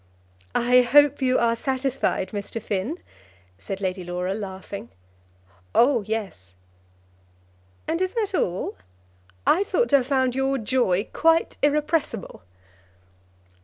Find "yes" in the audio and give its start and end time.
6.01-6.55